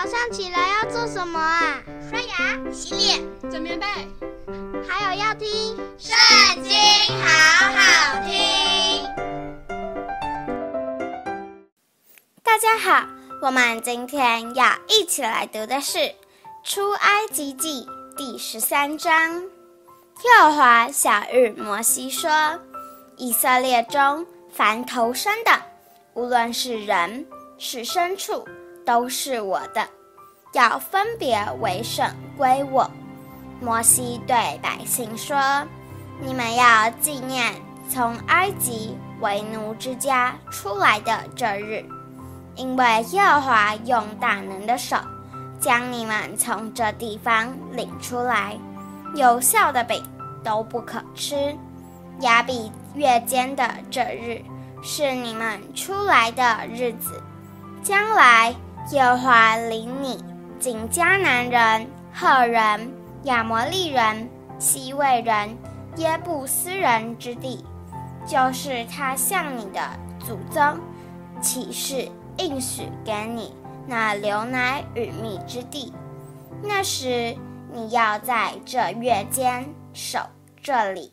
[0.00, 1.82] 早上起来要做什么啊？
[2.08, 3.84] 刷牙、洗脸、整棉被，
[4.88, 6.72] 还有要听《圣经》，
[7.20, 9.04] 好好听。
[12.44, 13.08] 大家好，
[13.42, 15.98] 我们今天要一起来读的是
[16.62, 17.84] 《出埃及记》
[18.16, 19.42] 第十三章。
[19.42, 22.30] 耶和华小日摩西说
[23.18, 25.50] ：“以色列中凡头生的，
[26.14, 27.26] 无论是人
[27.58, 28.46] 是牲畜，
[28.88, 29.86] 都是我的，
[30.54, 32.90] 要分别为圣归我。”
[33.60, 35.36] 摩西对百姓说
[36.24, 37.54] ：“你们要纪念
[37.90, 41.84] 从埃及为奴之家出来的这日，
[42.54, 44.96] 因为耶和华用大能的手
[45.60, 48.56] 将你们从这地方领出来，
[49.14, 50.02] 有效的饼。”
[50.44, 51.54] 都不可吃。
[52.20, 54.40] 亚比月间的这日
[54.82, 57.20] 是你们出来的日子。
[57.82, 58.54] 将来
[58.90, 60.24] 耶和华领你
[60.58, 62.90] 进迦南人、赫人、
[63.24, 65.56] 亚摩利人、希未人、
[65.96, 67.64] 耶布斯人之地，
[68.26, 69.80] 就是他向你的
[70.26, 70.62] 祖宗
[71.42, 73.54] 起誓应许给你
[73.86, 75.92] 那流奶与蜜之地。
[76.62, 77.36] 那时
[77.72, 80.20] 你要在这月间守。
[80.60, 81.12] 这里，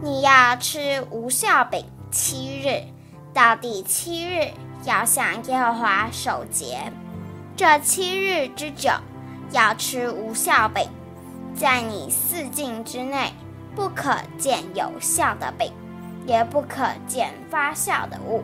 [0.00, 2.84] 你要吃无酵饼七日，
[3.34, 4.48] 到第七日
[4.84, 6.92] 要向耶和华守节。
[7.56, 8.90] 这七日之久，
[9.50, 10.88] 要吃无酵饼，
[11.54, 13.32] 在你四境之内
[13.74, 15.72] 不可见有酵的饼，
[16.26, 18.42] 也不可见发酵的物。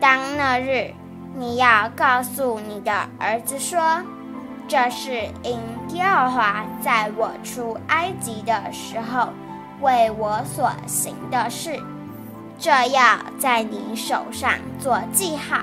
[0.00, 0.94] 当那日，
[1.34, 4.02] 你要告诉你的儿子说。
[4.66, 9.28] 这是因耶和华在我出埃及的时候
[9.82, 11.78] 为我所行的事，
[12.58, 15.58] 这要在你手上做记号，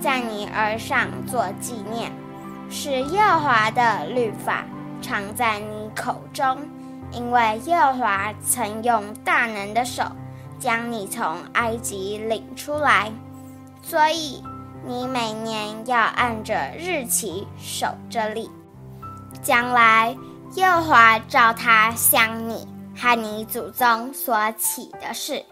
[0.00, 2.12] 在你额上做纪念，
[2.68, 4.64] 使耶和华的律法
[5.00, 6.58] 常在你口中，
[7.10, 10.04] 因为耶和华曾用大能的手
[10.58, 13.12] 将你从埃及领出来，
[13.82, 14.42] 所以。
[14.86, 18.50] 你每年要按着日期守这例，
[19.42, 20.14] 将来
[20.56, 25.42] 耶和华照他向你和你祖宗所起的事，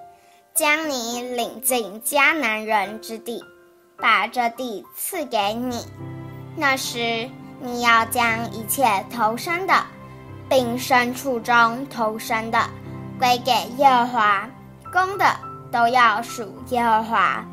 [0.55, 3.45] 将你领进迦南人之地，
[3.97, 5.87] 把这地赐给你。
[6.57, 7.29] 那时
[7.61, 9.75] 你要将一切投生的，
[10.49, 12.59] 并牲畜中投生的，
[13.19, 14.51] 归给耶和华，
[14.93, 15.25] 公的
[15.71, 17.45] 都要属耶和华，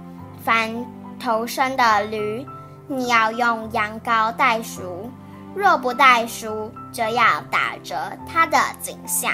[0.44, 0.86] 凡。
[1.22, 2.48] 投生的驴，
[2.88, 5.12] 你要用羊羔代赎；
[5.54, 7.94] 若不代赎，就要打折
[8.26, 9.34] 它的颈项。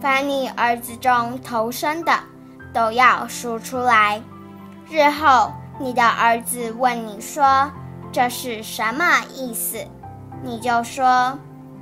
[0.00, 2.12] 凡你儿子中投生的，
[2.72, 4.20] 都要赎出来。
[4.88, 7.70] 日后你的儿子问你说
[8.12, 9.78] ：“这是什么意思？”
[10.42, 11.38] 你就说：“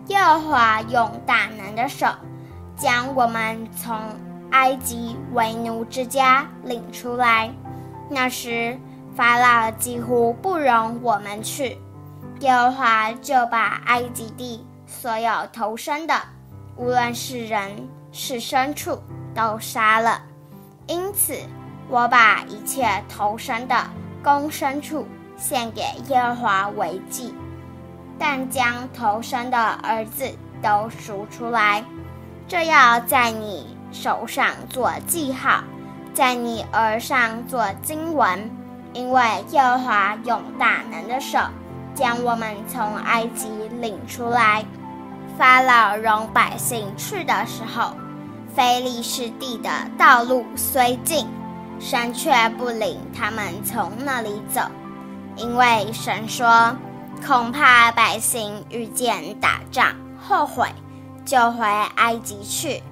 [0.08, 2.06] 耶和华用大能的手，
[2.76, 3.96] 将我们从
[4.50, 7.50] 埃及为奴之家领出来。
[8.08, 8.78] 那时。”
[9.16, 11.76] 法老几乎不容我们去，
[12.38, 16.14] 耶和华就把埃及地所有投生的，
[16.76, 19.02] 无论是人是牲畜，
[19.34, 20.22] 都杀了。
[20.90, 21.38] 因此，
[21.88, 23.76] 我把一切投生的
[24.24, 25.06] 公牲畜
[25.36, 27.32] 献给耶和华为祭，
[28.18, 30.28] 但将投生的儿子
[30.60, 31.84] 都赎出来，
[32.48, 35.62] 这要在你手上做记号，
[36.12, 38.50] 在你额上做经文。
[38.92, 41.38] 因为耶和华用大能的手
[41.94, 43.48] 将我们从埃及
[43.80, 44.64] 领出来，
[45.38, 47.94] 法老容百姓去的时候，
[48.60, 51.26] 非利士地的道路虽近，
[51.81, 54.60] 神却不领他们从那里走，
[55.34, 56.76] 因为神说，
[57.26, 60.69] 恐怕百姓遇见打仗后悔，
[61.25, 61.65] 就回
[61.97, 62.82] 埃及去，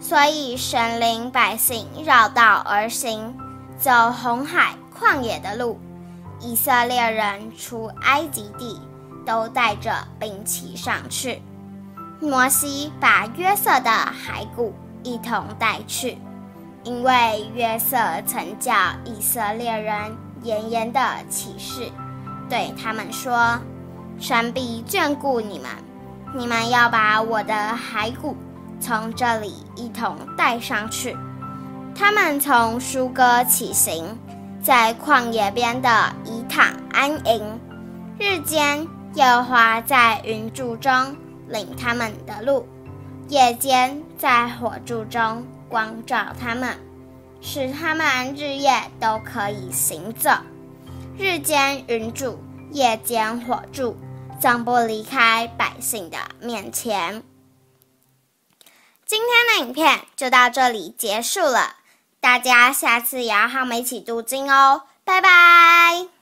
[0.00, 3.36] 所以神领百姓绕道而行，
[3.78, 4.74] 走红海。
[4.98, 5.78] 旷野的路，
[6.40, 8.80] 以色列人出埃及地，
[9.24, 11.40] 都带着兵器上去。
[12.20, 14.72] 摩西把约瑟的骸骨
[15.04, 16.18] 一同带去，
[16.82, 17.96] 因为约瑟
[18.26, 18.74] 曾叫
[19.04, 19.94] 以色列人
[20.42, 21.88] 严严的起誓，
[22.48, 23.60] 对他们说
[24.18, 25.70] ：“神必眷顾你们，
[26.34, 28.36] 你们要把我的骸骨
[28.80, 31.16] 从这里一同带上去。”
[31.94, 34.18] 他们从疏割起行。
[34.62, 37.60] 在旷野边的以坦安营，
[38.18, 40.90] 日间耶和华在云柱中
[41.48, 42.66] 领他们的路，
[43.28, 46.78] 夜间在火柱中光照他们，
[47.40, 50.30] 使他们日夜都可以行走。
[51.16, 52.38] 日间云柱，
[52.70, 53.96] 夜间火柱，
[54.40, 57.22] 总不离开百姓的面前。
[59.06, 61.76] 今天的影片就到这里结束了，
[62.20, 66.13] 大家下次也要和我们一起读经哦，拜拜。